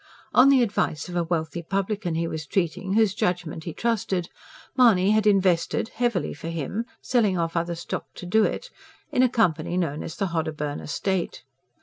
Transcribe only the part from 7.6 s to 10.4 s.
stock to do it in a company known as the